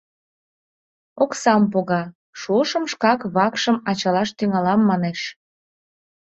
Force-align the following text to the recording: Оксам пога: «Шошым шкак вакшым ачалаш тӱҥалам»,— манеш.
Оксам 1.23 1.63
пога: 1.71 2.03
«Шошым 2.41 2.83
шкак 2.91 3.19
вакшым 3.35 3.77
ачалаш 3.89 4.29
тӱҥалам»,— 4.37 4.81
манеш. 4.89 5.19